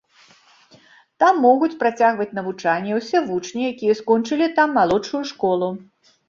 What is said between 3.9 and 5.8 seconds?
скончылі там малодшую школу.